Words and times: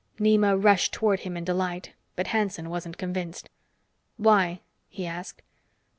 Nema 0.17 0.57
rushed 0.59 0.93
toward 0.93 1.19
him 1.19 1.37
in 1.37 1.43
delight, 1.43 1.93
but 2.15 2.25
Hanson 2.25 2.71
wasn't 2.71 2.97
convinced. 2.97 3.51
"Why?" 4.17 4.61
he 4.89 5.05
asked. 5.05 5.43